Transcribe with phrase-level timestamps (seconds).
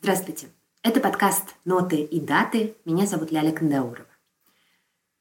[0.00, 0.48] Здравствуйте.
[0.82, 2.74] Это подкаст «Ноты и даты».
[2.84, 4.06] Меня зовут Ляля Кандаурова.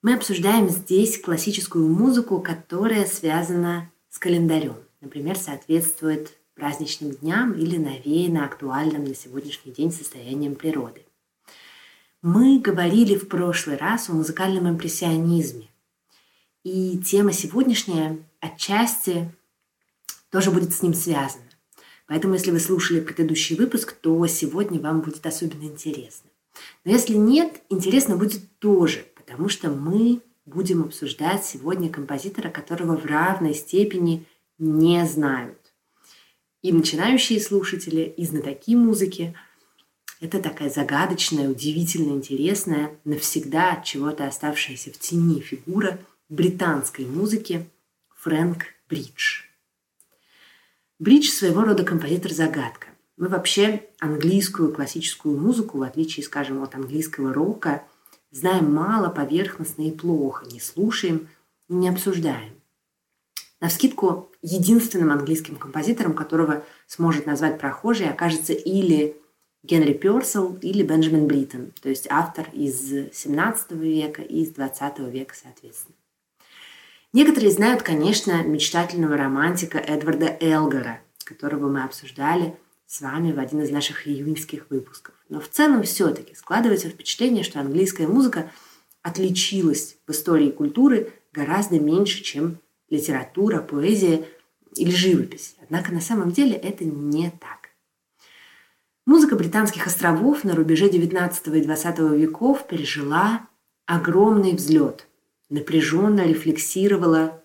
[0.01, 4.77] Мы обсуждаем здесь классическую музыку, которая связана с календарем.
[5.05, 11.05] Например, соответствует праздничным дням или навеяна актуальным на сегодняшний день состоянием природы.
[12.23, 15.67] Мы говорили в прошлый раз о музыкальном импрессионизме.
[16.63, 19.31] И тема сегодняшняя отчасти
[20.31, 21.43] тоже будет с ним связана.
[22.07, 26.31] Поэтому, если вы слушали предыдущий выпуск, то сегодня вам будет особенно интересно.
[26.83, 33.05] Но если нет, интересно будет тоже, потому что мы будем обсуждать сегодня композитора, которого в
[33.05, 34.25] равной степени
[34.57, 35.73] не знают.
[36.61, 39.35] И начинающие слушатели, и знатоки музыки.
[40.19, 47.69] Это такая загадочная, удивительно интересная, навсегда от чего-то оставшаяся в тени фигура британской музыки
[48.15, 49.43] Фрэнк Бридж.
[50.97, 52.87] Бридж своего рода композитор-загадка.
[53.17, 57.83] Мы вообще английскую классическую музыку, в отличие, скажем, от английского рока,
[58.31, 61.29] знаем мало, поверхностно и плохо, не слушаем
[61.69, 62.53] не обсуждаем.
[63.61, 69.17] На вскидку единственным английским композитором, которого сможет назвать прохожий, окажется или
[69.63, 75.33] Генри Персел или Бенджамин Бриттон, то есть автор из XVII века и из XX века,
[75.41, 75.95] соответственно.
[77.13, 83.71] Некоторые знают, конечно, мечтательного романтика Эдварда Элгара, которого мы обсуждали с вами в один из
[83.71, 85.15] наших июньских выпусков.
[85.29, 88.51] Но в целом все-таки складывается впечатление, что английская музыка
[89.01, 94.25] отличилась в истории культуры гораздо меньше, чем литература, поэзия
[94.75, 95.55] или живопись.
[95.61, 97.69] Однако на самом деле это не так.
[99.05, 103.47] Музыка британских островов на рубеже XIX и XX веков пережила
[103.85, 105.07] огромный взлет–
[105.49, 107.43] напряженно рефлексировала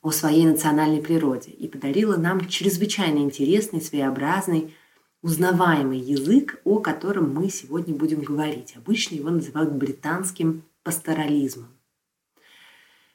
[0.00, 4.74] о своей национальной природе и подарила нам чрезвычайно интересный, своеобразный,
[5.22, 8.74] узнаваемый язык, о котором мы сегодня будем говорить.
[8.76, 11.68] Обычно его называют британским пасторализмом.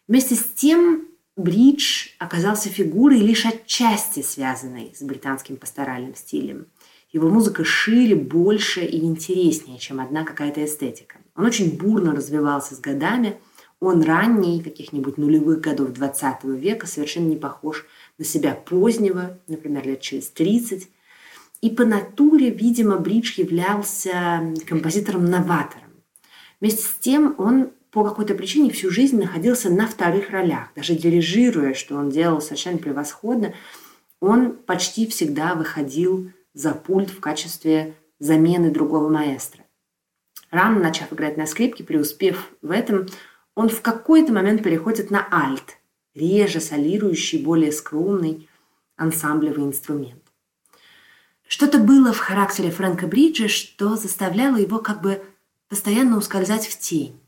[0.07, 1.07] Вместе с тем
[1.37, 6.67] Бридж оказался фигурой лишь отчасти связанной с британским пасторальным стилем.
[7.13, 11.17] Его музыка шире, больше и интереснее, чем одна какая-то эстетика.
[11.35, 13.37] Он очень бурно развивался с годами–
[13.79, 17.85] он ранний, каких-нибудь нулевых годов 20 века, совершенно не похож
[18.17, 20.89] на себя позднего, например, лет через 30.
[21.61, 25.91] И по натуре, видимо, Бридж являлся композитором-новатором.
[26.59, 30.69] Вместе с тем он по какой-то причине всю жизнь находился на вторых ролях.
[30.75, 33.53] Даже дирижируя, что он делал совершенно превосходно,
[34.19, 39.63] он почти всегда выходил за пульт в качестве замены другого маэстро.
[40.49, 43.07] Рано начав играть на скрипке, преуспев в этом,
[43.53, 45.77] он в какой-то момент переходит на альт,
[46.15, 48.49] реже солирующий, более скромный
[48.95, 50.21] ансамблевый инструмент.
[51.47, 55.23] Что-то было в характере Фрэнка Бриджа, что заставляло его как бы
[55.69, 57.19] постоянно ускользать в тень.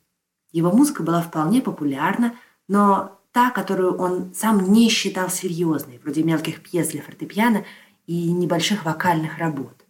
[0.51, 2.35] Его музыка была вполне популярна,
[2.67, 7.65] но та, которую он сам не считал серьезной, вроде мелких пьес для фортепиано
[8.07, 9.85] и небольших вокальных работ.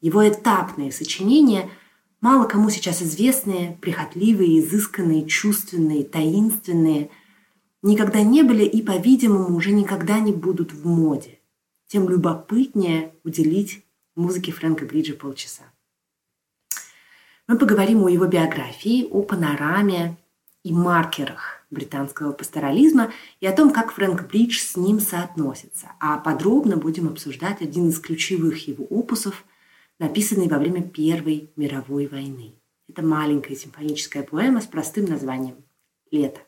[0.00, 1.68] Его этапные сочинения–
[2.20, 7.10] мало кому сейчас известные, прихотливые, изысканные, чувственные, таинственные,
[7.82, 11.38] никогда не были и, по-видимому, уже никогда не будут в моде.
[11.86, 15.64] Тем любопытнее уделить музыке Фрэнка Бриджа полчаса.
[17.48, 20.16] Мы поговорим о его биографии, о панораме
[20.62, 25.88] и маркерах британского пасторализма и о том, как Фрэнк Бридж с ним соотносится.
[25.98, 29.44] А подробно будем обсуждать один из ключевых его опусов–
[29.98, 32.54] написанный во время Первой мировой войны.
[32.88, 35.56] Это маленькая симфоническая поэма с простым названием
[36.10, 36.40] «Лето».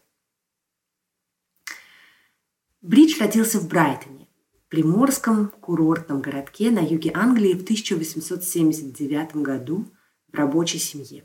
[2.81, 4.27] Бридж родился в Брайтоне,
[4.69, 9.87] приморском курортном городке на юге Англии в 1879 году
[10.33, 11.25] рабочей семье.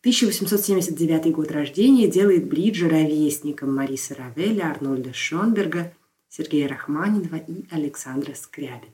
[0.00, 5.94] 1879 год рождения делает Бриджа ровесником Мариса Равеля, Арнольда Шонберга,
[6.28, 8.92] Сергея Рахманинова и Александра Скрябина.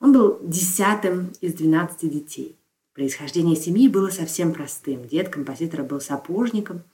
[0.00, 2.56] Он был десятым из двенадцати детей.
[2.92, 5.08] Происхождение семьи было совсем простым.
[5.08, 6.84] Дед композитора был сапожником,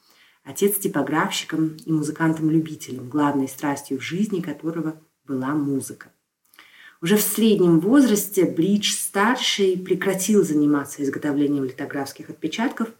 [0.44, 6.11] отец типографщиком и музыкантом-любителем, главной страстью в жизни которого была музыка.
[7.02, 12.90] Уже в среднем возрасте Бридж-старший прекратил заниматься изготовлением литографских отпечатков,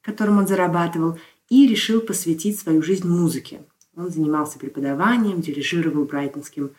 [0.00, 1.18] которым он зарабатывал,
[1.50, 3.60] и решил посвятить свою жизнь музыке.
[3.94, 6.70] Он занимался преподаванием, дирижировал брайтонским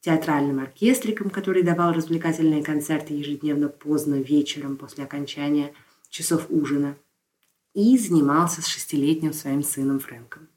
[0.00, 5.72] театральным оркестриком, который давал развлекательные концерты ежедневно поздно вечером после окончания
[6.08, 6.96] часов ужина,
[7.74, 10.48] и занимался с шестилетним своим сыном Фрэнком.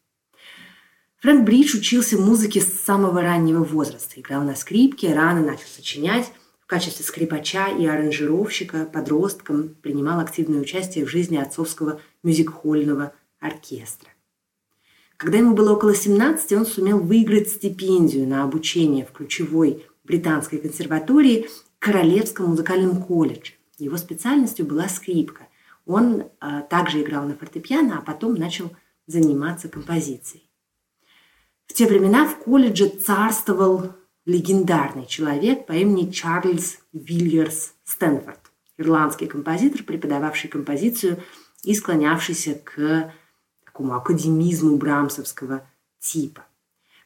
[1.22, 6.32] Фрэнк Бридж учился музыке с самого раннего возраста, играл на скрипке, рано начал сочинять,
[6.62, 14.10] в качестве скрипача и аранжировщика подростком принимал активное участие в жизни отцовского мюзик-хольного оркестра.
[15.16, 21.48] Когда ему было около 17, он сумел выиграть стипендию на обучение в ключевой британской консерватории
[21.78, 23.54] Королевском музыкальном колледже.
[23.78, 25.48] Его специальностью была скрипка.
[25.86, 28.72] Он э, также играл на фортепиано, а потом начал
[29.06, 30.51] заниматься композицией.
[31.72, 33.94] В те времена в колледже царствовал
[34.26, 38.42] легендарный человек по имени Чарльз Вильерс Стэнфорд,
[38.78, 41.24] ирландский композитор, преподававший композицию
[41.64, 43.14] и склонявшийся к
[43.64, 45.66] такому академизму брамсовского
[46.00, 46.44] типа.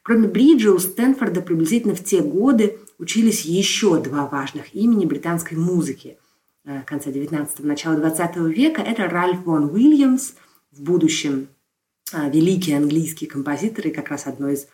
[0.02, 6.18] Кроме Бриджа, у Стэнфорда приблизительно в те годы учились еще два важных имени британской музыки
[6.64, 8.82] э, конца 19-го, начала 20 века.
[8.82, 10.32] Это Ральф Вон Уильямс,
[10.72, 11.50] в будущем
[12.12, 14.68] э, великий английский композитор и как раз одно из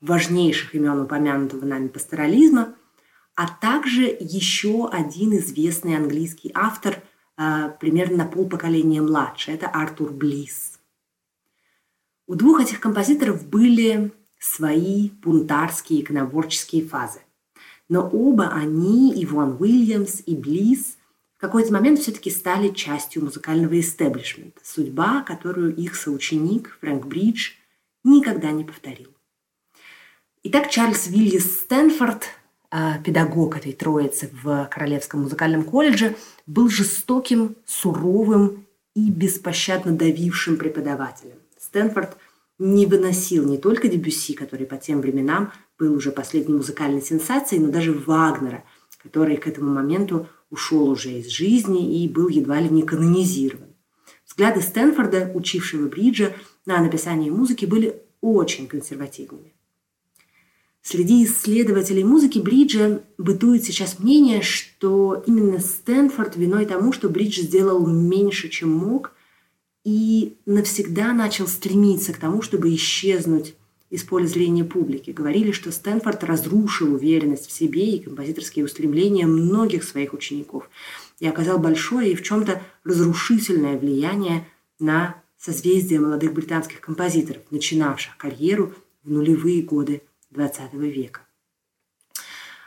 [0.00, 2.74] важнейших имен упомянутого нами пасторализма,
[3.34, 7.02] а также еще один известный английский автор,
[7.36, 10.78] э, примерно на полпоколения младше, это Артур Блисс.
[12.26, 17.20] У двух этих композиторов были свои бунтарские иконоборческие фазы.
[17.88, 20.97] Но оба они, и Вон Уильямс, и Близ,
[21.38, 27.52] в какой-то момент все-таки стали частью музыкального истеблишмента, судьба, которую их соученик Фрэнк Бридж
[28.02, 29.14] никогда не повторил.
[30.42, 32.24] Итак, Чарльз Вильямс Стэнфорд,
[32.72, 41.36] а, педагог этой троицы в Королевском музыкальном колледже, был жестоким, суровым и беспощадно давившим преподавателем.
[41.56, 42.16] Стэнфорд
[42.58, 47.70] не выносил не только Дебюсси, который по тем временам был уже последней музыкальной сенсацией, но
[47.70, 48.64] даже Вагнера,
[49.08, 53.74] который к этому моменту ушел уже из жизни и был едва ли не канонизирован.
[54.26, 56.32] Взгляды Стэнфорда, учившего Бриджа,
[56.66, 59.54] на написание музыки были очень консервативными.
[60.82, 67.86] Среди исследователей музыки Бриджа бытует сейчас мнение, что именно Стэнфорд виной тому, что Бридж сделал
[67.86, 69.12] меньше, чем мог,
[69.84, 73.54] и навсегда начал стремиться к тому, чтобы исчезнуть
[73.90, 75.10] из поля зрения публики.
[75.10, 80.68] Говорили, что Стэнфорд разрушил уверенность в себе и композиторские устремления многих своих учеников
[81.20, 84.46] и оказал большое и в чем-то разрушительное влияние
[84.78, 88.74] на созвездие молодых британских композиторов, начинавших карьеру
[89.04, 90.02] в нулевые годы
[90.32, 91.22] XX века.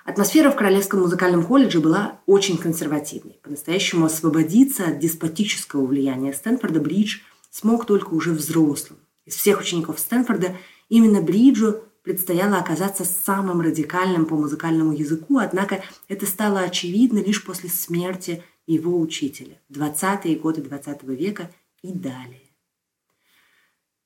[0.04, 3.40] Атмосфера в Королевском музыкальном колледже была очень консервативной.
[3.44, 7.20] По-настоящему освободиться от деспотического влияния Стэнфорда Бридж
[7.52, 9.00] смог только уже взрослым.
[9.26, 10.58] Из всех учеников Стэнфорда
[10.92, 17.70] именно Бриджу предстояло оказаться самым радикальным по музыкальному языку, однако это стало очевидно лишь после
[17.70, 21.50] смерти его учителя в 20-е годы 20 века
[21.82, 22.42] и далее.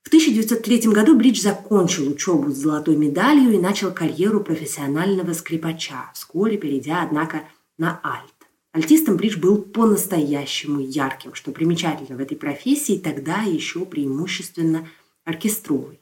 [0.02, 6.56] В 1903 году Бридж закончил учебу с золотой медалью и начал карьеру профессионального скрипача, вскоре
[6.56, 7.42] перейдя, однако,
[7.76, 8.32] на альт.
[8.70, 14.86] Альтистом Бридж был по-настоящему ярким, что примечательно в этой профессии, тогда еще преимущественно
[15.24, 15.98] оркестровой.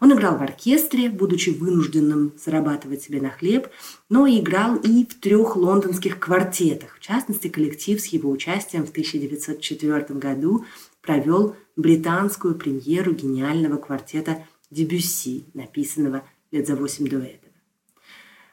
[0.00, 3.68] Он играл в оркестре, будучи вынужденным зарабатывать себе на хлеб,
[4.08, 6.96] но играл и в трех лондонских квартетах.
[6.96, 10.64] В частности, коллектив с его участием в 1904 году
[11.02, 17.48] провел британскую премьеру гениального квартета Дебюсси, написанного лет за восемь до этого.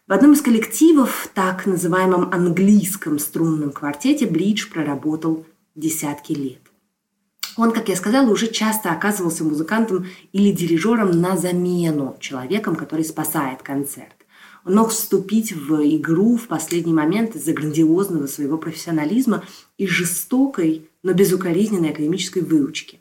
[0.08, 6.65] В одном из коллективов, так называемом английском струнном квартете, Бридж проработал десятки лет.
[7.58, 13.62] Он, как я сказала, уже часто оказывался музыкантом или дирижером на замену человеком, который спасает
[13.62, 14.26] концерт.
[14.66, 19.44] Он мог вступить в игру в последний момент из-за грандиозного своего профессионализма
[19.78, 23.00] и жестокой, но безукоризненной академической выучки.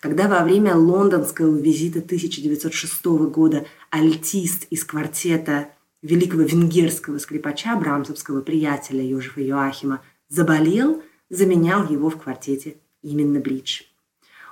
[0.00, 5.68] Когда во время лондонского визита 1906 года альтист из квартета
[6.02, 13.82] великого венгерского скрипача, брамсовского приятеля Йожефа Йоахима, заболел, заменял его в квартете именно Бридж.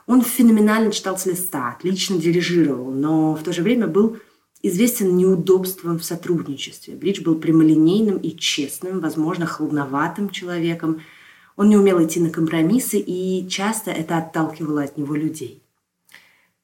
[0.06, 4.18] Он феноменально читал с листа, отлично дирижировал, но в то же время был
[4.62, 6.94] известен неудобством в сотрудничестве.
[6.94, 11.02] Бридж был прямолинейным и честным, возможно, холодноватым человеком.
[11.56, 15.62] Он не умел идти на компромиссы, и часто это отталкивало от него людей.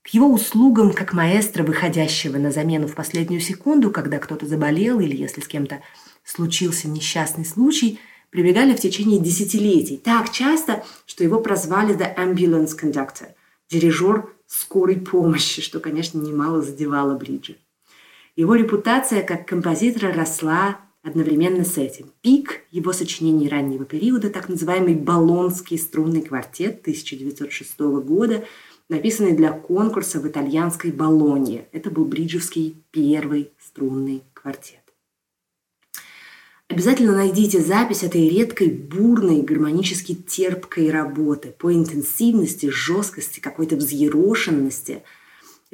[0.02, 5.16] К его услугам, как маэстро, выходящего на замену в последнюю секунду, когда кто-то заболел или
[5.16, 5.80] если с кем-то
[6.24, 7.98] случился несчастный случай,
[8.34, 9.96] прибегали в течение десятилетий.
[9.96, 13.28] Так часто, что его прозвали «the ambulance conductor»–
[13.70, 17.54] дирижер скорой помощи, что, конечно, немало задевало Бриджа.
[18.34, 22.06] Его репутация как композитора росла одновременно с этим.
[22.22, 28.44] Пик его сочинений раннего периода, так называемый «Болонский струнный квартет» 1906 года,
[28.88, 31.68] написанный для конкурса в итальянской Болонье.
[31.70, 34.83] Это был бриджевский первый струнный квартет.
[36.68, 45.02] Обязательно найдите запись этой редкой, бурной, гармонически терпкой работы по интенсивности, жесткости, какой-то взъерошенности–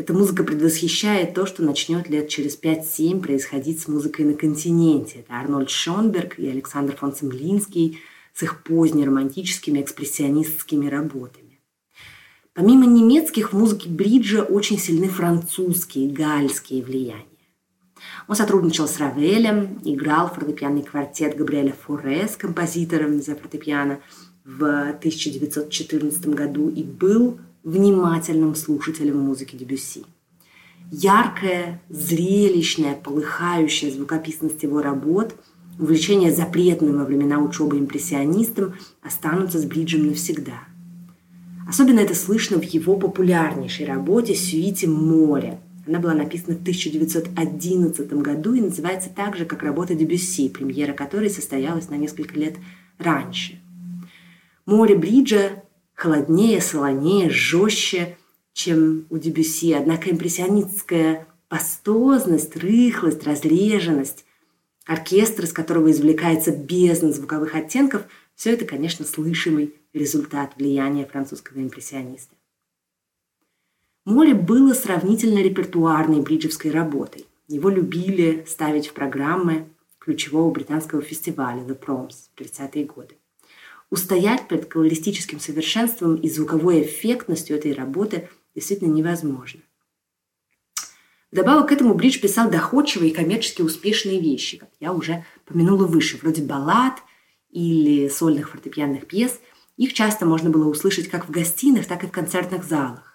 [0.01, 5.19] эта музыка предвосхищает то, что начнет лет через 5-7 происходить с музыкой на континенте.
[5.19, 7.99] Это Арнольд Шонберг и Александр фон Цемлинский
[8.33, 11.61] с их позднеромантическими экспрессионистскими работами.
[12.55, 17.30] Помимо немецких, в музыке бриджа очень сильны французские, гальские влияния.
[18.29, 24.01] Он сотрудничал с Равелем, играл фортепианный квартет Габриэля Фуре с композитором за фортепиано
[24.45, 30.05] в 1914 году и был внимательным слушателем музыки Дебюсси.
[30.91, 35.35] Яркая, зрелищная, полыхающая звукописность его работ,
[35.79, 40.65] увлечение запретным во времена учебы импрессионистом останутся с Бриджем навсегда.
[41.69, 45.61] Особенно это слышно в его популярнейшей работе «Сюите море».
[45.87, 51.31] Она была написана в 1911 году и называется так же, как работа Дебюсси, премьера которой
[51.31, 52.57] состоялась на несколько лет
[52.99, 53.61] раньше.
[54.67, 55.63] Море Бриджа
[55.95, 58.17] холоднее, солонее, жестче,
[58.53, 59.73] чем у Дебюсси.
[59.73, 64.25] Однако импрессионистская пастозность, рыхлость, разреженность,
[64.87, 68.03] оркестр, из которого извлекается бездна звуковых оттенков,
[68.35, 72.35] все это, конечно, слышимый результат влияния французского импрессиониста.
[74.07, 77.27] Море было сравнительно репертуарной бриджевской работой.
[77.49, 83.17] Его любили ставить в программы ключевого британского фестиваля The Proms в 30-е годы.
[83.91, 89.61] Устоять перед колористическим совершенством и звуковой эффектностью этой работы действительно невозможно.
[91.31, 96.19] Вдобавок к этому Бридж писал доходчивые и коммерчески успешные вещи, как я уже помянула выше,
[96.23, 96.95] вроде баллад
[97.51, 99.39] или сольных фортепианных пьес.
[99.77, 103.10] Их часто можно было услышать как в гостиных, так и в концертных залах.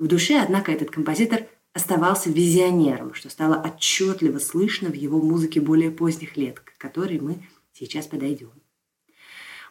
[0.00, 5.90] В душе, однако, этот композитор оставался визионером, что стало отчетливо слышно в его музыке более
[5.90, 7.36] поздних лет, к которой мы
[7.74, 8.50] сейчас подойдем.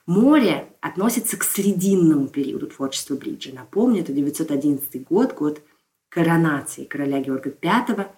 [0.05, 3.51] Море относится к срединному периоду творчества Бриджа.
[3.53, 5.63] Напомню, это 911 год, год
[6.09, 8.11] коронации короля Георга V,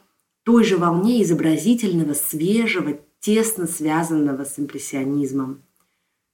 [0.44, 5.64] той же волне изобразительного, свежего, тесно связанного с импрессионизмом.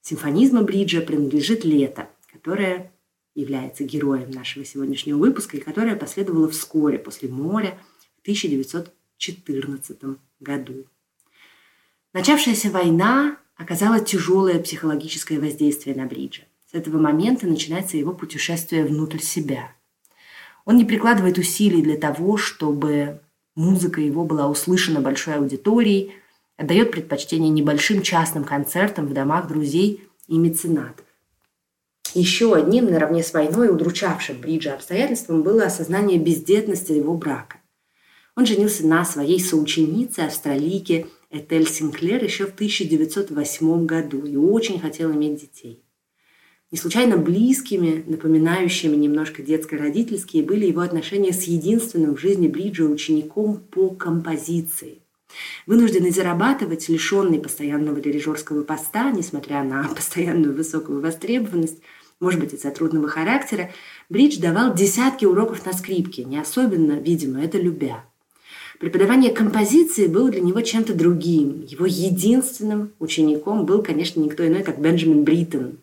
[0.02, 2.92] Симфонизма Бриджа принадлежит «Лето», которое
[3.38, 7.78] является героем нашего сегодняшнего выпуска и которое последовало вскоре после «Моря»
[8.18, 9.98] в 1914
[10.40, 10.86] году.
[12.14, 16.44] Начавшаяся война оказала тяжелое психологическое воздействие на Бриджа.
[16.72, 19.72] С этого момента начинается его путешествие внутрь себя.
[20.66, 23.22] Он не прикладывает усилий для того, чтобы
[23.56, 26.14] музыка его была услышана большой аудиторией,
[26.58, 31.07] отдает предпочтение небольшим частным концертам в домах друзей и меценатов.
[32.18, 37.58] Еще одним, наравне с войной, удручавшим Бриджа обстоятельством было осознание бездетности его брака.
[38.36, 45.12] Он женился на своей соученице, австралийке Этель Синклер еще в 1908 году и очень хотел
[45.12, 45.84] иметь детей.
[46.72, 53.60] Не случайно близкими, напоминающими немножко детско-родительские, были его отношения с единственным в жизни Бриджа учеником
[53.60, 55.04] по композиции.
[55.68, 61.80] Вынужденный зарабатывать, лишенный постоянного дирижерского поста, несмотря на постоянную высокую востребованность,
[62.20, 63.72] может быть, из-за трудного характера,
[64.10, 68.04] Бридж давал десятки уроков на скрипке, не особенно, видимо, это любя.
[68.80, 71.66] Преподавание композиции было для него чем-то другим.
[71.68, 75.80] Его единственным учеником был, конечно, никто иной, как Бенджамин Бриттон.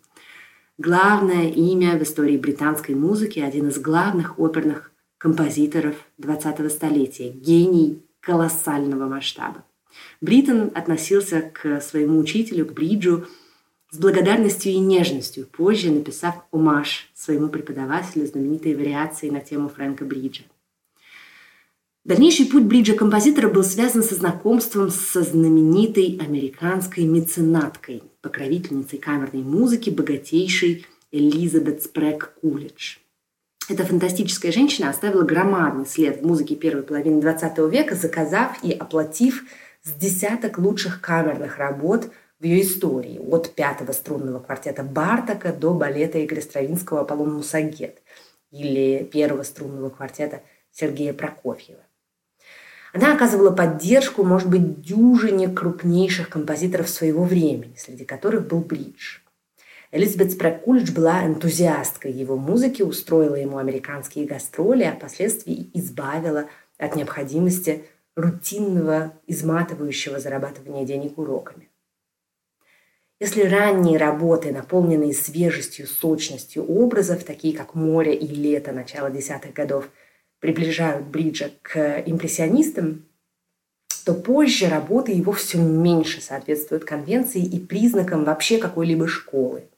[0.78, 9.06] Главное имя в истории британской музыки, один из главных оперных композиторов 20-го столетия, гений колоссального
[9.08, 9.64] масштаба.
[10.20, 13.26] Бриттон относился к своему учителю, к Бриджу,
[13.94, 20.42] с благодарностью и нежностью, позже написав омаж своему преподавателю знаменитой вариации на тему Фрэнка Бриджа.
[22.04, 30.86] Дальнейший путь Бриджа-композитора был связан со знакомством со знаменитой американской меценаткой, покровительницей камерной музыки, богатейшей
[31.12, 32.96] Элизабет Спрэг Кулидж.
[33.68, 39.44] Эта фантастическая женщина оставила громадный след в музыке первой половины XX века, заказав и оплатив
[39.84, 42.10] с десяток лучших камерных работ
[42.44, 48.02] в ее истории, от пятого струнного квартета Бартака до балета Игоря Стравинского «Аполлон Мусагет»
[48.50, 51.80] или первого струнного квартета Сергея Прокофьева.
[52.92, 59.20] Она оказывала поддержку, может быть, дюжине крупнейших композиторов своего времени, среди которых был Бридж.
[59.90, 67.86] Элизабет Спракулич была энтузиасткой его музыки, устроила ему американские гастроли, а впоследствии избавила от необходимости
[68.16, 71.70] рутинного, изматывающего зарабатывания денег уроками.
[73.24, 79.88] Если ранние работы, наполненные свежестью, сочностью образов, такие как «Море» и «Лето» начала десятых годов,
[80.40, 83.06] приближают Бриджа к импрессионистам,
[84.04, 89.70] то позже работы его все меньше соответствуют конвенции и признакам вообще какой-либо школы.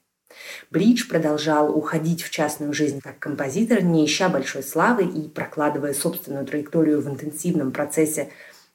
[0.69, 6.45] Бридж продолжал уходить в частную жизнь как композитор, не ища большой славы и прокладывая собственную
[6.45, 8.27] траекторию в интенсивном процессе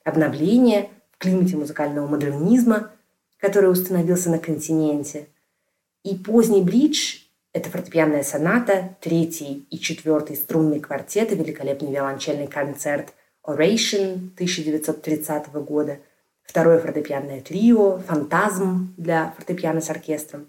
[0.02, 2.90] обновления в климате музыкального модернизма,
[3.42, 5.26] который установился на континенте.
[6.04, 7.16] И поздний бридж–
[7.52, 13.12] это фортепианная соната, третий и четвертый струнный квартеты, великолепный виолончельный концерт
[13.44, 15.98] Oration 1930 года,
[16.44, 20.46] второе фортепианное трио, фантазм для фортепиано с оркестром,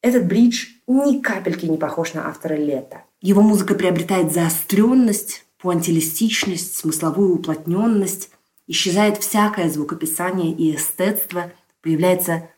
[0.00, 3.02] этот бридж ни капельки не похож на автора «Лета».
[3.20, 8.30] Его музыка приобретает заостренность, пуантилистичность, смысловую уплотненность,
[8.66, 12.50] исчезает всякое звукописание и эстетство, появляется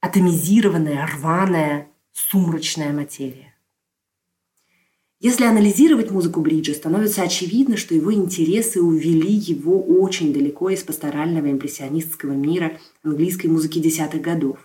[0.00, 3.54] атомизированная, рваная, сумрачная материя.
[5.22, 11.50] Если анализировать музыку Бриджа, становится очевидно, что его интересы увели его очень далеко из пасторального
[11.50, 14.58] импрессионистского мира английской музыки десятых годов.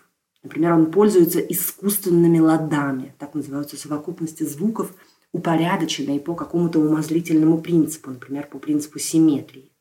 [0.43, 4.93] Например, он пользуется искусственными ладами, так называются совокупности звуков,
[5.33, 9.71] упорядоченные по какому-то умозрительному принципу, например, по принципу симметрии.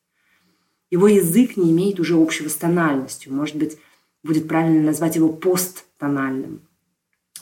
[0.91, 3.79] Его язык не имеет уже общего с тональностью, может быть,
[4.25, 6.63] будет правильно назвать его посттональным.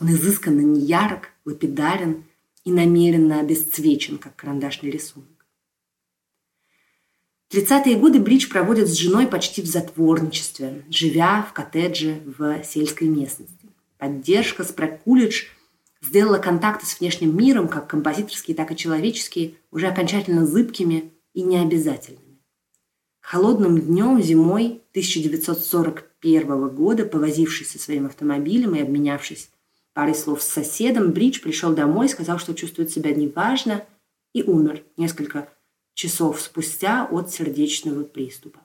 [0.00, 2.24] Он изысканно неярок, лапидарен
[2.64, 5.28] и намеренно обесцвечен, как карандашный рисунок.
[7.50, 13.68] 30-е годы Бридж проводит с женой почти в затворничестве, живя в коттедже в сельской местности.
[13.98, 14.74] Поддержка с
[15.04, 15.44] колледж
[16.00, 22.40] сделала контакты с внешним миром, как композиторские, так и человеческие, уже окончательно зыбкими и необязательными.
[23.20, 24.82] Холодным днем зимой
[26.22, 29.50] 1941 года, повозившись со своим автомобилем и обменявшись
[29.92, 33.84] парой слов с соседом, Бридж пришел домой, сказал, что чувствует себя неважно,
[34.32, 35.48] и умер несколько
[35.94, 38.60] часов спустя от сердечного приступа.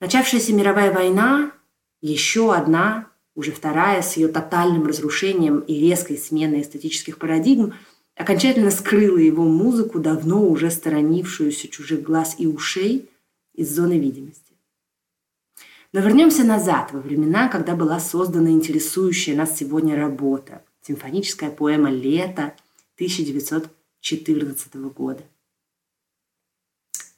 [0.00, 1.52] Начавшаяся мировая война,
[2.00, 7.74] еще одна, уже вторая, с ее тотальным разрушением и резкой сменой эстетических парадигм,
[8.16, 13.10] окончательно скрыла его музыку, давно уже сторонившуюся чужих глаз и ушей
[13.54, 14.47] из зоны видимости.
[15.92, 22.54] Но вернемся назад, во времена, когда была создана интересующая нас сегодня работа– симфоническая поэма «Лето»
[22.96, 25.22] 1914 года–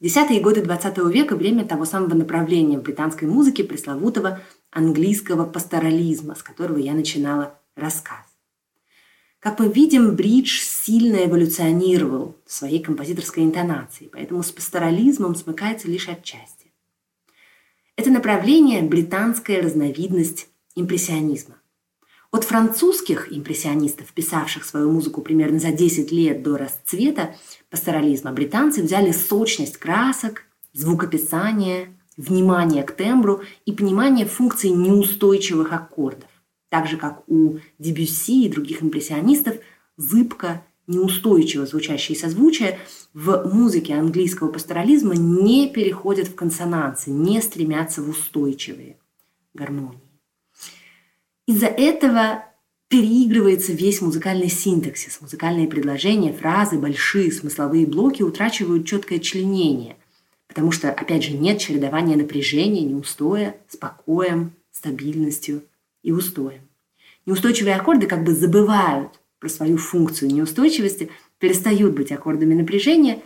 [0.01, 6.43] Десятые годы XX века– время того самого направления в британской музыке пресловутого английского пасторализма, с
[6.43, 8.25] которого я начинала рассказ.
[9.41, 16.09] Как мы видим, бридж сильно эволюционировал в своей композиторской интонации, поэтому с пасторализмом смыкается лишь
[16.09, 16.60] отчасти.
[18.01, 21.57] Это направление– британская разновидность импрессионизма.
[22.33, 27.35] От французских импрессионистов, писавших свою музыку примерно за 10 лет до расцвета
[27.69, 36.31] пасторализма, британцы взяли сочность красок, звукописание, внимание к тембру и понимание функции неустойчивых аккордов.
[36.71, 39.57] Так же, как у Дебюсси и других импрессионистов,
[39.99, 42.79] зыбко, неустойчиво звучащие созвучия
[43.15, 48.97] в музыке английского пасторализма не переходят в консонансы, не стремятся в устойчивые
[49.55, 50.01] гармонии.
[51.47, 52.45] Из-за этого
[52.89, 55.21] переигрывается весь музыкальный синтаксис.
[55.21, 59.97] Музыкальные предложения, фразы, большие смысловые блоки утрачивают четкое членение,
[60.49, 65.63] потому что, опять же, нет чередования напряжения, неустоя с покоем, стабильностью
[66.03, 66.63] и устоем.
[67.27, 73.23] Неустойчивые аккорды как бы забывают про свою функцию неустойчивости, перестают быть аккордами напряжения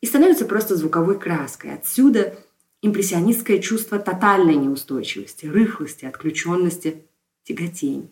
[0.00, 1.74] и становятся просто звуковой краской.
[1.74, 2.36] Отсюда
[2.82, 7.04] импрессионистское чувство тотальной неустойчивости, рыхлости, отключенности
[7.44, 8.10] тяготений.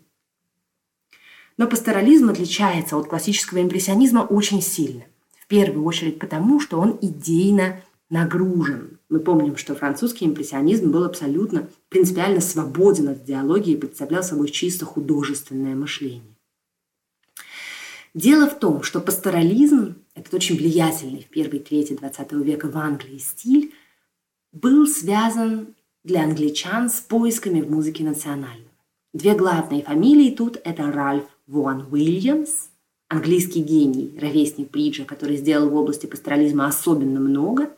[1.57, 5.05] Но пасторализм отличается от классического импрессионизма очень сильно.
[5.41, 8.99] В первую очередь потому, что он идейно нагружен.
[9.09, 14.85] Мы помним, что французский импрессионизм был абсолютно принципиально свободен от идеологии и представлял собой чисто
[14.85, 16.36] художественное мышление.
[18.17, 23.19] Дело в том, что пасторализм, этот очень влиятельный в первой трети XX века в Англии
[23.19, 23.75] стиль,
[24.53, 28.71] был связан для англичан с поисками в музыке национальной.
[29.13, 32.69] Две главные фамилии тут– это Ральф Вон Уильямс,
[33.09, 37.69] английский гений, ровесник Бриджа, который сделал в области пасторализма особенно много.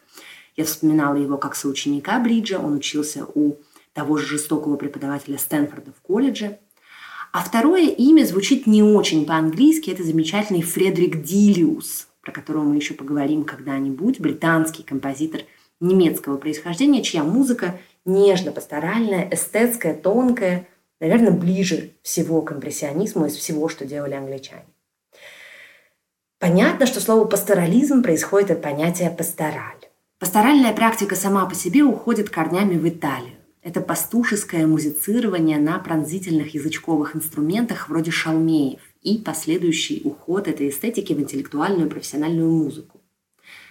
[0.54, 3.56] Я вспоминала его как соученика Бриджа, он учился у
[3.92, 6.60] того же жестокого преподавателя Стэнфорда в колледже.
[7.32, 12.94] А второе имя звучит не очень по-английски, это замечательный Фредерик Дилиус, про которого мы еще
[12.94, 15.42] поговорим когда-нибудь, британский композитор
[15.80, 20.66] немецкого происхождения, чья музыка нежно-пасторальная, эстетская, тонкая,
[21.00, 24.64] наверное, ближе всего к импрессионизму из всего, что делали англичане.
[26.38, 29.78] Понятно, что слово «пасторализм» происходит от понятия «пастораль».
[30.18, 33.37] Пасторальная практика сама по себе уходит корнями в Италию.
[33.62, 41.20] Это пастушеское музицирование на пронзительных язычковых инструментах вроде шалмеев и последующий уход этой эстетики в
[41.20, 43.00] интеллектуальную и профессиональную музыку.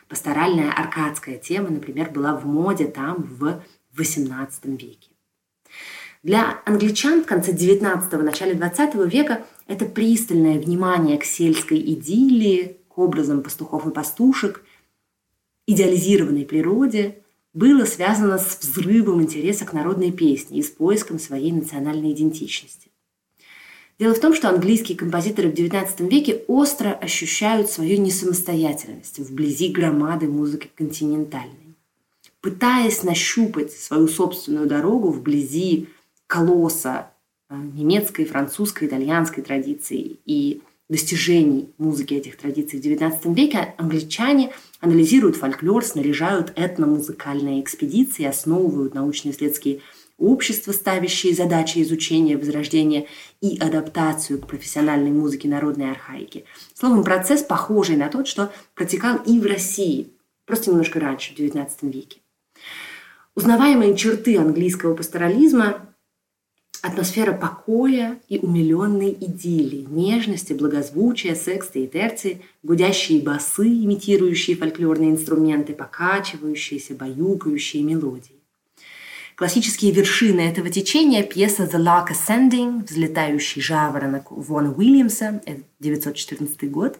[0.10, 3.62] Пасторальная аркадская тема, например, была в моде там в
[3.98, 5.12] XVIII веке.
[6.24, 12.98] Для англичан в конце XIX– начале XX века это пристальное внимание к сельской идиллии, к
[12.98, 14.64] образам пастухов и пастушек,
[15.68, 17.22] идеализированной природе
[17.58, 22.92] было связано с взрывом интереса к народной песне и с поиском своей национальной идентичности.
[23.98, 30.28] Дело в том, что английские композиторы в XIX веке остро ощущают свою несамостоятельность вблизи громады
[30.28, 31.76] музыки континентальной.
[32.42, 35.90] Пытаясь нащупать свою собственную дорогу вблизи
[36.28, 37.10] колосса
[37.50, 45.36] э, немецкой, французской, итальянской традиции и достижений музыки этих традиций в XIX веке, англичане анализируют
[45.36, 49.82] фольклор, снаряжают этномузыкальные экспедиции, основывают научно-исследовательские
[50.18, 53.08] общества, ставящие задачи изучения, возрождения
[53.42, 56.46] и адаптацию к профессиональной музыке народной архаики.
[56.74, 60.10] Словом, процесс похожий на тот, что протекал и в России,
[60.46, 62.22] просто немножко раньше, в XIX веке.
[63.36, 65.88] Узнаваемые черты английского пасторализма
[66.88, 75.74] атмосфера покоя и умиленной идиллии, нежности, благозвучия, секста и терции, гудящие басы, имитирующие фольклорные инструменты,
[75.74, 78.38] покачивающиеся, баюкающие мелодии.
[79.36, 87.00] Классические вершины этого течения– пьеса «The Lark Ascending» «Взлетающий жаворонок» Вона Уильямса, 1914 год,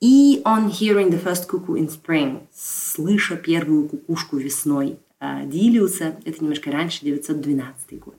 [0.00, 6.42] и «On Hearing the First Cuckoo in Spring» «Слыша первую кукушку весной» э, Дилиуса, это
[6.42, 8.16] немножко раньше, 1912 год.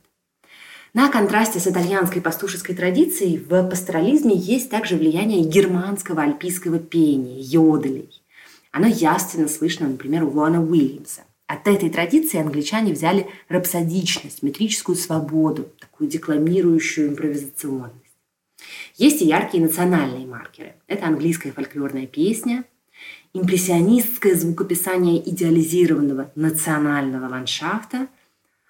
[0.94, 8.10] На контрасте с итальянской пастушеской традицией в пасторализме есть также влияние германского альпийского пения, йоделей.
[8.72, 11.22] Оно явственно слышно, например, у Вона Уильямса.
[11.46, 17.96] От этой традиции англичане взяли рапсодичность, метрическую свободу, такую декламирующую импровизационность.
[18.98, 20.74] Есть и яркие национальные маркеры.
[20.88, 22.66] Это английская фольклорная песня,
[23.34, 28.08] импрессионистское звукописание идеализированного национального ландшафта,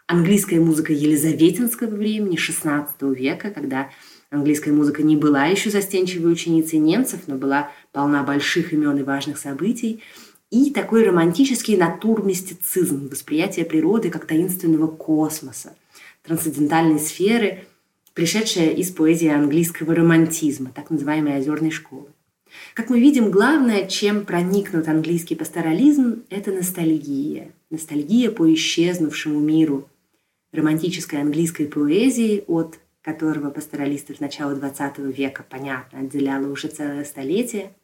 [0.10, 3.90] английская музыка елизаветинского времени, XVI века, когда
[4.30, 9.38] английская музыка не была еще застенчивой ученицей немцев, но была полна больших имен и важных
[9.38, 10.02] событий–
[10.52, 15.76] и такой романтический натурмистицизм, восприятие природы как таинственного космоса,
[16.24, 17.66] трансцендентальной сферы,
[18.16, 22.08] пришедшая из поэзии английского романтизма, так называемой озерной школы.
[22.74, 27.52] Как мы видим, главное, чем проникнут английский пасторализм, это ностальгия.
[27.70, 29.88] Ностальгия по исчезнувшему миру
[30.52, 37.74] романтической английской поэзии, от которого пасторалистов начала XX века, понятно, отделяло уже целое столетие–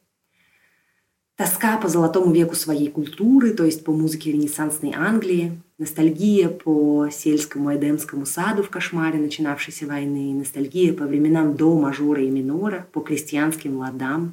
[1.36, 7.76] Тоска по золотому веку своей культуры, то есть по музыке ренессансной Англии, ностальгия по сельскому
[7.76, 13.76] эдемскому саду в кошмаре начинавшейся войны, ностальгия по временам до мажора и минора, по крестьянским
[13.76, 14.32] ладам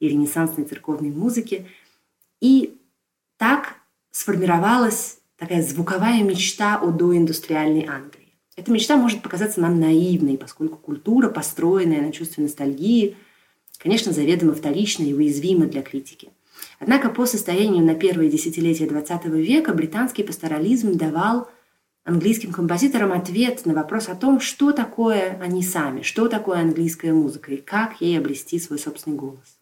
[0.00, 1.66] и ренессансной церковной музыке.
[2.40, 2.76] И
[3.36, 3.76] так
[4.10, 8.38] сформировалась такая звуковая мечта о доиндустриальной Англии.
[8.56, 13.16] Эта мечта может показаться нам наивной, поскольку культура, построенная на чувстве ностальгии–
[13.84, 16.30] конечно, заведомо вторично и уязвимо для критики.
[16.78, 21.50] Однако по состоянию на первые десятилетия XX века британский пасторализм давал
[22.04, 27.52] английским композиторам ответ на вопрос о том, что такое они сами, что такое английская музыка
[27.52, 29.58] и как ей обрести свой собственный голос.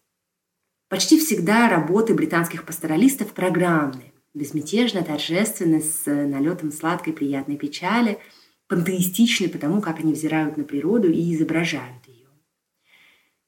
[0.87, 8.19] Почти всегда работы британских пасторалистов программные, безмятежно, торжественно, с налетом сладкой приятной печали,
[8.67, 12.03] пантеистичны потому, как они взирают на природу и изображают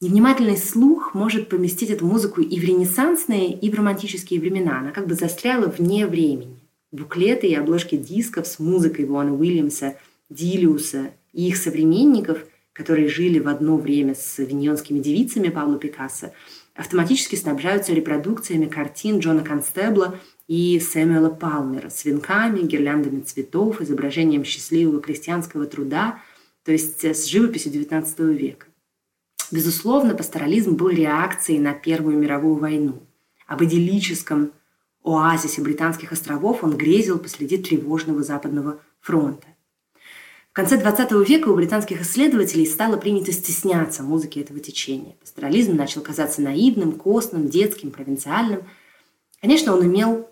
[0.02, 4.80] Невнимательный слух может поместить эту музыку и в ренессансные, и в романтические времена.
[4.80, 6.60] Она как бы застряла вне времени.
[6.92, 9.98] Буклеты и обложки дисков с музыкой Вона Уильямса,
[10.30, 16.34] Дилиуса и их современников, которые жили в одно время с виньонскими девицами Пабло Пикассо,
[16.76, 25.02] автоматически снабжаются репродукциями картин Джона Констебла и Сэмюэла Палмера с венками, гирляндами цветов, изображением счастливого
[25.02, 26.22] крестьянского труда,
[26.64, 28.68] то есть с живописью XIX века.
[29.52, 33.04] Безусловно, пасторализм был реакцией на Первую мировую войну.
[33.48, 34.52] Об идиллическом
[35.04, 39.48] оазисе британских островов он грезил посреди тревожного Западного фронта.
[40.50, 45.16] В конце XX века у британских исследователей стало принято стесняться музыки этого течения.
[45.20, 48.64] Пасторализм начал казаться наивным, костным, детским, провинциальным.
[49.42, 50.30] Конечно, он имел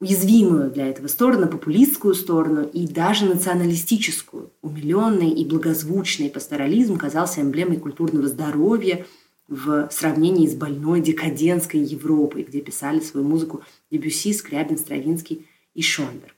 [0.00, 4.50] уязвимую для этого сторону, популистскую сторону и даже националистическую.
[4.62, 9.06] Умиленный и благозвучный пасторализм казался эмблемой культурного здоровья
[9.48, 16.34] в сравнении с больной декадентской Европой, где писали свою музыку Дебюсси, Скрябин, Стравинский и Шонберг.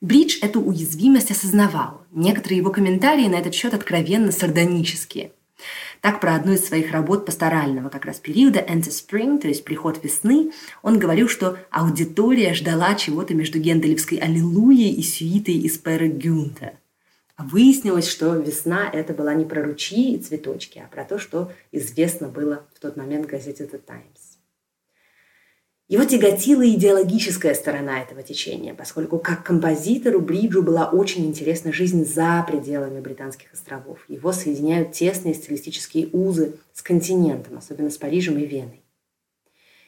[0.00, 2.02] Бридж эту уязвимость осознавал.
[2.12, 5.32] Некоторые его комментарии на этот счет откровенно сардонические–
[6.04, 10.04] так, про одну из своих работ пасторального как раз периода «Enter Spring», то есть «Приход
[10.04, 16.74] весны», он говорил, что аудитория ждала чего-то между генделевской «Аллилуйей» и сюитой из Пера Гюнта.
[17.36, 21.50] А выяснилось, что весна– это была не про ручьи и цветочки, а про то, что
[21.72, 24.23] известно было в тот момент в газете «The Times».
[25.86, 32.42] Его тяготила идеологическая сторона этого течения, поскольку как композитору Бриджу была очень интересна жизнь за
[32.48, 33.98] пределами Британских островов.
[34.08, 38.82] Его соединяют тесные стилистические узы с континентом, особенно с Парижем и Веной.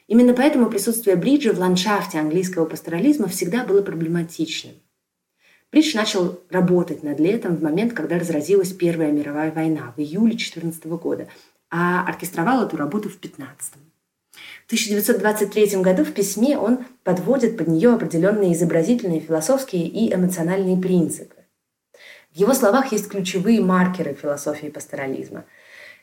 [0.05, 4.75] Именно поэтому присутствие Бриджа в ландшафте английского пасторализма всегда было проблематичным.
[5.71, 10.85] Бридж начал работать над летом в момент, когда разразилась Первая мировая война в июле 14
[10.85, 11.27] года,
[11.71, 13.86] а оркестровал эту работу в 15 -м.
[14.63, 21.35] В 1923 году в письме он подводит под нее определенные изобразительные, философские и эмоциональные принципы.
[22.33, 25.45] В его словах есть ключевые маркеры философии пасторализма.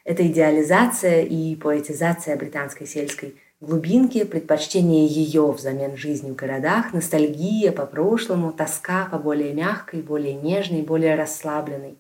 [0.05, 7.87] Это идеализация и поэтизация британской сельской глубинки, предпочтение ее взамен жизни в городах, ностальгия по
[7.87, 11.99] прошлому, тоска по более мягкой, более нежной, более расслабленной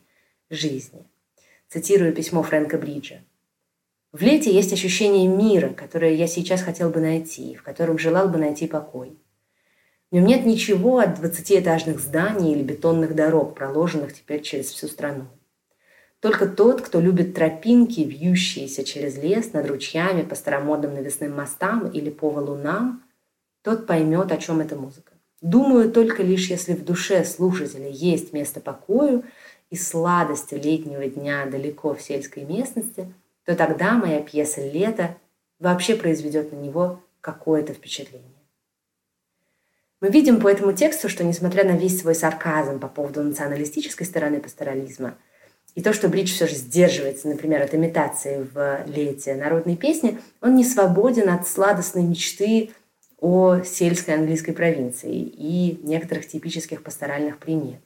[0.50, 1.06] жизни.
[1.68, 3.16] Цитирую письмо Фрэнка Бриджа.
[4.14, 8.38] В лете есть ощущение мира, которое я сейчас хотел бы найти, в котором желал бы
[8.38, 9.18] найти покой.
[10.09, 15.24] В нем нет ничего от двадцатиэтажных зданий или бетонных дорог, проложенных теперь через всю страну.
[16.20, 22.09] Только тот, кто любит тропинки, вьющиеся через лес над ручьями по старомодным навесным мостам или
[22.09, 23.03] по валунам,
[23.62, 25.14] тот поймет, о чем эта музыка.
[25.40, 29.24] Думаю, только лишь если в душе слушателя есть место покою
[29.70, 33.12] и сладости летнего дня далеко в сельской местности–
[33.44, 35.16] то тогда моя пьеса «Лето»
[35.59, 38.30] вообще произведет на него какое-то впечатление.
[40.00, 44.40] Мы видим по этому тексту, что несмотря на весь свой сарказм по поводу националистической стороны
[44.40, 45.16] пасторализма
[45.74, 50.54] и то, что Бридж все же сдерживается, например, от имитации в «Лете» народной песни, он
[50.54, 52.70] не свободен от сладостной мечты
[53.18, 57.80] о сельской английской провинции и некоторых типических пасторальных примет.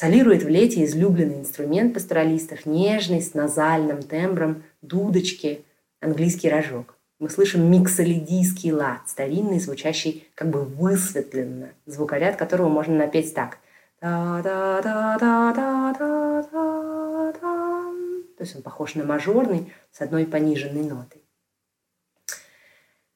[0.00, 5.64] Солирует в лете излюбленный инструмент пасторалистов, нежный, с назальным тембром, дудочки,
[6.00, 6.94] английский рожок.
[7.18, 13.58] Мы слышим миксолидийский лад, старинный, звучащий как бы высветленно, звукоряд которого можно напеть так.
[14.00, 14.44] То
[18.38, 21.17] есть он похож на мажорный с одной пониженной нотой.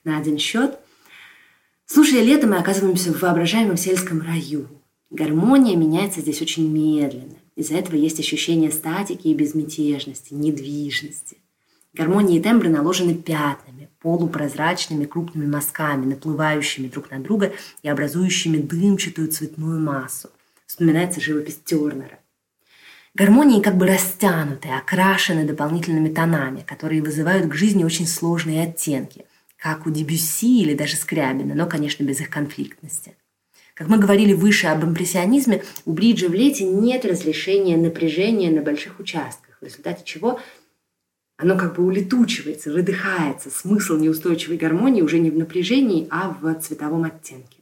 [0.03, 0.77] На один счет.
[1.85, 4.67] Слушая лето, мы оказываемся в воображаемом сельском раю.
[5.09, 7.38] Гармония меняется здесь очень медленно.
[7.59, 11.39] Из-за этого есть ощущение статики и безмятежности, недвижности.
[11.93, 17.51] Гармонии и тембры наложены пятнами, полупрозрачными крупными мазками, наплывающими друг на друга
[17.83, 20.29] и образующими дымчатую цветную массу.
[20.67, 22.19] Вспоминается живопись Тернера.
[23.13, 29.25] Гармонии как бы растянуты, окрашены дополнительными тонами, которые вызывают к жизни очень сложные оттенки,
[29.57, 33.17] как у Дебюсси или даже Скрябина, но, конечно, без их конфликтности.
[33.79, 38.99] Как мы говорили выше об импрессионизме, у Бриджа в лете нет разрешения напряжения на больших
[38.99, 40.41] участках, в результате чего
[41.37, 43.49] оно как бы улетучивается, выдыхается.
[43.49, 47.59] Смысл неустойчивой гармонии уже не в напряжении, а в цветовом оттенке.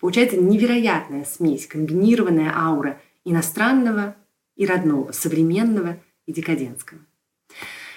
[0.00, 4.16] Получается невероятная смесь, комбинированная аура иностранного
[4.56, 7.00] и родного, современного и декадентского.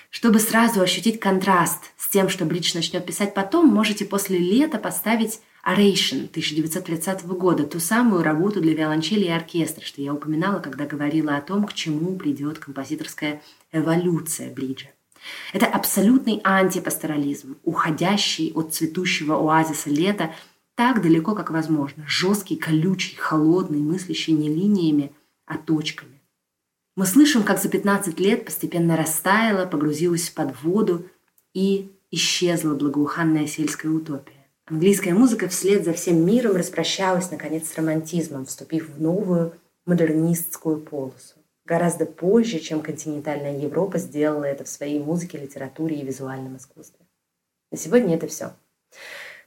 [0.09, 5.39] Чтобы сразу ощутить контраст с тем, что Бридж начнет писать потом, можете после лета поставить
[5.65, 11.35] Oration 1930 года, ту самую работу для виолончели и оркестра, что я упоминала, когда говорила
[11.35, 13.41] о том, к чему придет композиторская
[13.71, 14.87] эволюция Бриджа.
[15.51, 20.33] Это абсолютный антипасторализм, уходящий от цветущего оазиса лета
[20.75, 22.05] так далеко, как возможно.
[22.07, 25.11] Жесткий, колючий, холодный, мыслящий не линиями,
[25.45, 26.21] а точками.
[26.95, 31.05] Мы слышим, как за 15 лет постепенно растаяла, погрузилась под воду
[31.53, 34.38] и исчезла благоуханная сельская утопия.
[34.69, 39.53] Английская музыка вслед за всем миром распрощалась, наконец, с романтизмом, вступив в новую
[39.87, 41.37] модернистскую полосу.
[41.65, 47.03] Гораздо позже, чем континентальная Европа сделала это в своей музыке, литературе и визуальном искусстве.
[47.71, 48.51] На сегодня это все.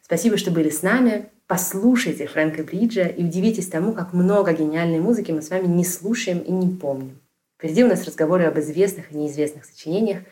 [0.01, 1.31] Спасибо, что были с нами.
[1.47, 6.41] Послушайте Фрэнка Бриджа и удивитесь тому, как много гениальной музыки мы с вами не слушаем
[6.41, 7.21] и не помним.
[7.59, 10.25] Впереди у нас разговоры об известных и неизвестных сочинениях,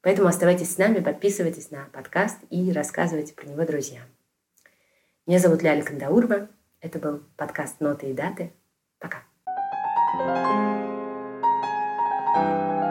[0.00, 4.04] поэтому оставайтесь с нами, подписывайтесь на подкаст и рассказывайте про него друзьям.
[5.26, 6.50] Меня зовут Ляля Кандаурова.
[6.82, 8.52] Это был подкаст «Ноты и даты».
[8.98, 9.22] Пока.
[12.34, 12.83] thank you